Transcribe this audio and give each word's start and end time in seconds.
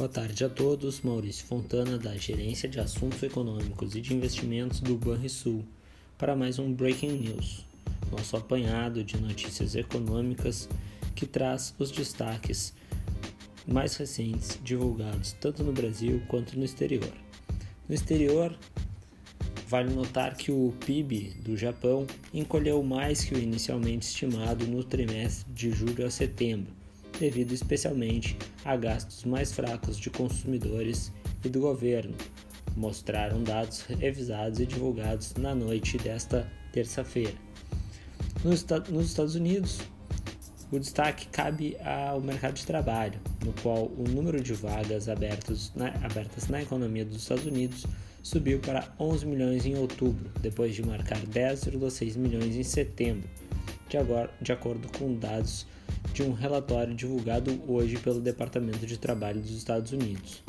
Boa 0.00 0.08
tarde 0.08 0.42
a 0.46 0.48
todos. 0.48 1.02
Maurício 1.02 1.44
Fontana, 1.44 1.98
da 1.98 2.16
Gerência 2.16 2.66
de 2.66 2.80
Assuntos 2.80 3.22
Econômicos 3.22 3.94
e 3.94 4.00
de 4.00 4.14
Investimentos 4.14 4.80
do 4.80 4.96
Banrisul, 4.96 5.62
para 6.16 6.34
mais 6.34 6.58
um 6.58 6.72
Breaking 6.72 7.18
News, 7.18 7.66
nosso 8.10 8.34
apanhado 8.34 9.04
de 9.04 9.20
notícias 9.20 9.74
econômicas 9.74 10.70
que 11.14 11.26
traz 11.26 11.74
os 11.78 11.90
destaques 11.90 12.72
mais 13.68 13.94
recentes 13.94 14.58
divulgados 14.64 15.34
tanto 15.38 15.62
no 15.62 15.70
Brasil 15.70 16.22
quanto 16.28 16.58
no 16.58 16.64
exterior. 16.64 17.12
No 17.86 17.94
exterior, 17.94 18.58
vale 19.68 19.92
notar 19.92 20.34
que 20.34 20.50
o 20.50 20.72
PIB 20.86 21.34
do 21.44 21.58
Japão 21.58 22.06
encolheu 22.32 22.82
mais 22.82 23.22
que 23.22 23.34
o 23.34 23.38
inicialmente 23.38 24.06
estimado 24.06 24.66
no 24.66 24.82
trimestre 24.82 25.52
de 25.52 25.70
julho 25.70 26.06
a 26.06 26.10
setembro 26.10 26.80
devido 27.20 27.52
especialmente 27.52 28.36
a 28.64 28.74
gastos 28.74 29.24
mais 29.24 29.52
fracos 29.52 29.98
de 29.98 30.08
consumidores 30.08 31.12
e 31.44 31.48
do 31.50 31.60
governo, 31.60 32.14
mostraram 32.74 33.42
dados 33.44 33.82
revisados 33.82 34.58
e 34.58 34.64
divulgados 34.64 35.34
na 35.34 35.54
noite 35.54 35.98
desta 35.98 36.50
terça-feira. 36.72 37.34
Nos, 38.42 38.64
Estados 39.04 39.34
Unidos, 39.34 39.80
o 40.72 40.78
destaque 40.78 41.26
cabe 41.28 41.76
ao 41.84 42.22
mercado 42.22 42.54
de 42.54 42.64
trabalho, 42.64 43.20
no 43.44 43.52
qual 43.60 43.86
o 43.98 44.04
número 44.08 44.40
de 44.40 44.54
vagas 44.54 45.08
abertas 45.08 45.72
na, 45.74 45.88
abertas 46.02 46.48
na 46.48 46.62
economia 46.62 47.04
dos 47.04 47.18
Estados 47.18 47.44
Unidos 47.44 47.84
subiu 48.22 48.60
para 48.60 48.94
11 48.98 49.26
milhões 49.26 49.66
em 49.66 49.76
outubro, 49.76 50.30
depois 50.40 50.74
de 50.74 50.82
marcar 50.82 51.20
10,6 51.20 52.16
milhões 52.16 52.56
em 52.56 52.62
setembro, 52.62 53.28
de, 53.90 53.98
agora, 53.98 54.30
de 54.40 54.52
acordo 54.52 54.88
com 54.96 55.14
dados 55.14 55.66
de 56.20 56.26
um 56.26 56.32
relatório 56.32 56.94
divulgado 56.94 57.58
hoje 57.66 57.96
pelo 57.96 58.20
Departamento 58.20 58.86
de 58.86 58.98
Trabalho 58.98 59.40
dos 59.40 59.52
Estados 59.52 59.90
Unidos. 59.90 60.42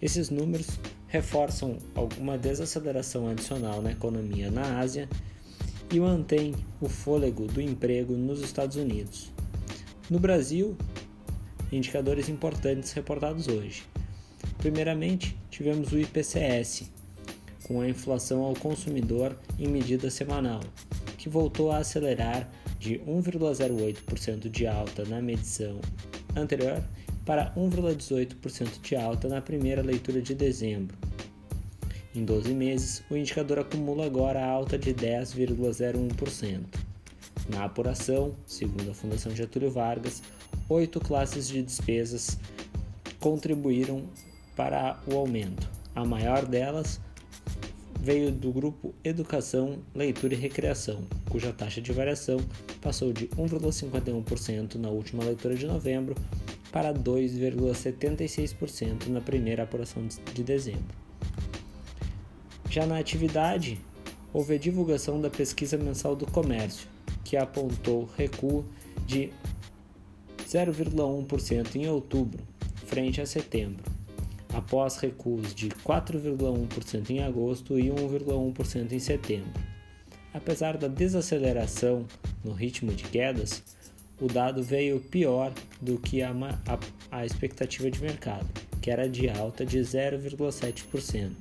Esses 0.00 0.28
números 0.28 0.78
reforçam 1.08 1.78
alguma 1.94 2.36
desaceleração 2.36 3.26
adicional 3.28 3.80
na 3.80 3.92
economia 3.92 4.50
na 4.50 4.78
Ásia 4.78 5.08
e 5.90 5.98
mantém 5.98 6.54
o 6.82 6.88
fôlego 6.88 7.46
do 7.46 7.62
emprego 7.62 8.12
nos 8.12 8.42
Estados 8.42 8.76
Unidos. 8.76 9.32
No 10.10 10.18
Brasil, 10.18 10.76
indicadores 11.70 12.28
importantes 12.28 12.92
reportados 12.92 13.48
hoje. 13.48 13.84
Primeiramente, 14.58 15.34
tivemos 15.50 15.92
o 15.92 15.98
IPCS, 15.98 16.90
com 17.66 17.80
a 17.80 17.88
inflação 17.88 18.42
ao 18.42 18.54
consumidor 18.54 19.34
em 19.58 19.66
medida 19.66 20.10
semanal, 20.10 20.60
que 21.16 21.30
voltou 21.30 21.72
a 21.72 21.78
acelerar 21.78 22.50
de 22.82 22.98
1,08% 23.06 24.50
de 24.50 24.66
alta 24.66 25.04
na 25.04 25.22
medição 25.22 25.80
anterior 26.34 26.82
para 27.24 27.54
1,18% 27.54 28.80
de 28.82 28.96
alta 28.96 29.28
na 29.28 29.40
primeira 29.40 29.80
leitura 29.80 30.20
de 30.20 30.34
dezembro. 30.34 30.96
Em 32.12 32.24
12 32.24 32.52
meses, 32.52 33.04
o 33.08 33.16
indicador 33.16 33.60
acumula 33.60 34.04
agora 34.04 34.40
a 34.40 34.50
alta 34.50 34.76
de 34.76 34.92
10,01%. 34.92 36.64
Na 37.48 37.64
apuração, 37.64 38.34
segundo 38.46 38.90
a 38.90 38.94
Fundação 38.94 39.34
Getúlio 39.34 39.70
Vargas, 39.70 40.20
oito 40.68 40.98
classes 40.98 41.46
de 41.46 41.62
despesas 41.62 42.36
contribuíram 43.20 44.04
para 44.56 45.00
o 45.06 45.16
aumento. 45.16 45.70
A 45.94 46.04
maior 46.04 46.44
delas, 46.46 47.00
veio 48.02 48.30
do 48.32 48.52
grupo 48.52 48.92
Educação, 49.04 49.78
Leitura 49.94 50.34
e 50.34 50.36
Recreação, 50.36 51.04
cuja 51.30 51.52
taxa 51.52 51.80
de 51.80 51.92
variação 51.92 52.40
passou 52.80 53.12
de 53.12 53.28
1,51% 53.28 54.74
na 54.74 54.88
última 54.88 55.22
leitura 55.22 55.54
de 55.54 55.66
novembro 55.66 56.16
para 56.72 56.92
2,76% 56.92 59.06
na 59.06 59.20
primeira 59.20 59.62
apuração 59.62 60.04
de 60.34 60.42
dezembro. 60.42 60.96
Já 62.68 62.84
na 62.86 62.98
atividade, 62.98 63.78
houve 64.32 64.56
a 64.56 64.58
divulgação 64.58 65.20
da 65.20 65.30
pesquisa 65.30 65.78
mensal 65.78 66.16
do 66.16 66.26
comércio, 66.26 66.88
que 67.22 67.36
apontou 67.36 68.10
recuo 68.16 68.64
de 69.06 69.30
0,1% 70.44 71.76
em 71.76 71.86
outubro, 71.86 72.42
frente 72.84 73.20
a 73.20 73.26
setembro 73.26 73.91
após 74.52 74.96
recuos 74.96 75.54
de 75.54 75.68
4,1% 75.68 77.10
em 77.10 77.22
agosto 77.22 77.78
e 77.78 77.88
1,1% 77.88 78.92
em 78.92 78.98
setembro. 78.98 79.52
Apesar 80.34 80.76
da 80.76 80.88
desaceleração 80.88 82.06
no 82.44 82.52
ritmo 82.52 82.92
de 82.92 83.04
quedas, 83.04 83.62
o 84.20 84.26
dado 84.26 84.62
veio 84.62 85.00
pior 85.00 85.52
do 85.80 85.98
que 85.98 86.22
a, 86.22 86.30
a, 86.30 87.18
a 87.18 87.26
expectativa 87.26 87.90
de 87.90 88.00
mercado, 88.00 88.48
que 88.80 88.90
era 88.90 89.08
de 89.08 89.28
alta 89.28 89.66
de 89.66 89.78
0,7%. 89.78 91.32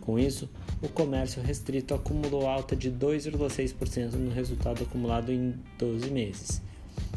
Com 0.00 0.18
isso, 0.18 0.48
o 0.80 0.88
comércio 0.88 1.42
restrito 1.42 1.94
acumulou 1.94 2.46
alta 2.46 2.76
de 2.76 2.90
2,6% 2.90 4.12
no 4.12 4.30
resultado 4.30 4.84
acumulado 4.84 5.32
em 5.32 5.54
12 5.78 6.10
meses, 6.10 6.62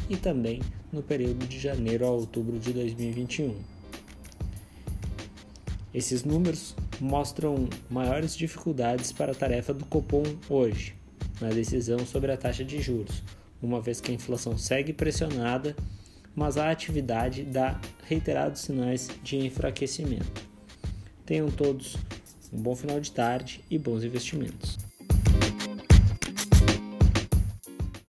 e 0.08 0.16
também 0.16 0.60
no 0.92 1.02
período 1.02 1.46
de 1.46 1.58
janeiro 1.58 2.04
a 2.04 2.10
outubro 2.10 2.58
de 2.58 2.72
2021. 2.72 3.79
Esses 5.92 6.22
números 6.22 6.74
mostram 7.00 7.68
maiores 7.88 8.36
dificuldades 8.36 9.10
para 9.10 9.32
a 9.32 9.34
tarefa 9.34 9.74
do 9.74 9.84
Copom 9.84 10.22
hoje, 10.48 10.94
na 11.40 11.48
decisão 11.48 11.98
sobre 12.06 12.30
a 12.30 12.36
taxa 12.36 12.64
de 12.64 12.80
juros, 12.80 13.22
uma 13.60 13.80
vez 13.80 14.00
que 14.00 14.12
a 14.12 14.14
inflação 14.14 14.56
segue 14.56 14.92
pressionada, 14.92 15.74
mas 16.34 16.56
a 16.56 16.70
atividade 16.70 17.42
dá 17.42 17.80
reiterados 18.06 18.60
sinais 18.60 19.08
de 19.22 19.36
enfraquecimento. 19.38 20.48
Tenham 21.26 21.50
todos 21.50 21.96
um 22.52 22.60
bom 22.60 22.76
final 22.76 23.00
de 23.00 23.10
tarde 23.10 23.60
e 23.68 23.76
bons 23.76 24.04
investimentos. 24.04 24.89